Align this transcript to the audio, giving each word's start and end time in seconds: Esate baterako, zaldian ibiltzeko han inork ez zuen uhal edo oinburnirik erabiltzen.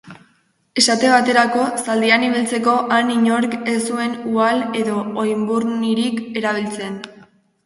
Esate 0.81 1.09
baterako, 1.15 1.65
zaldian 1.83 2.25
ibiltzeko 2.27 2.73
han 2.95 3.11
inork 3.17 3.53
ez 3.75 3.77
zuen 3.93 4.17
uhal 4.33 4.65
edo 4.81 4.97
oinburnirik 5.27 6.19
erabiltzen. 6.43 6.99